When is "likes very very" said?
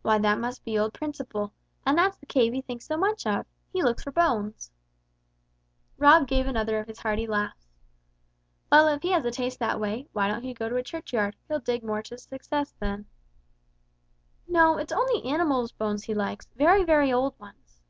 16.14-17.12